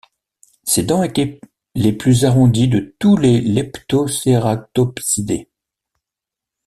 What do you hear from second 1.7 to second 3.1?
les plus arrondies de